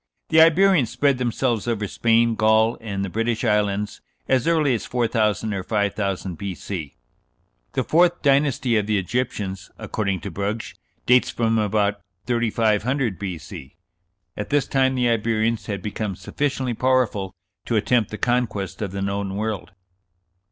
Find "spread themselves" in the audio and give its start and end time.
0.89-1.67